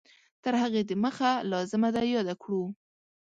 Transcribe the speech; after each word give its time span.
تر 0.43 0.53
هغې 0.61 0.81
د 0.89 0.91
مخه 1.03 1.31
لازمه 1.51 1.89
ده 1.95 2.01
یاده 2.13 2.35
کړو 2.41 2.63